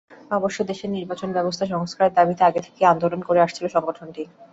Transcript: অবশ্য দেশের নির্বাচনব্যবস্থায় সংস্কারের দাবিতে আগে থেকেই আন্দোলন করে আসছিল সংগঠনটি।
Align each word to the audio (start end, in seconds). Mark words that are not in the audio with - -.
অবশ্য 0.31 0.59
দেশের 0.63 0.89
নির্বাচনব্যবস্থায় 0.89 1.73
সংস্কারের 1.73 2.15
দাবিতে 2.15 2.41
আগে 2.45 2.61
থেকেই 2.65 2.89
আন্দোলন 2.93 3.21
করে 3.23 3.39
আসছিল 3.41 3.65
সংগঠনটি। 3.67 4.23